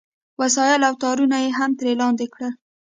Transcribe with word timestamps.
وسایل 0.41 0.81
او 0.87 0.93
تارونه 1.03 1.37
یې 1.43 1.49
هم 1.59 1.71
ترې 1.77 1.91
لاندې 2.01 2.25
کړل 2.33 2.53